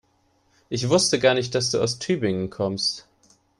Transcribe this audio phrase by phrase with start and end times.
[0.69, 3.07] Ich wusste gar nicht, dass du aus Tübingen kommst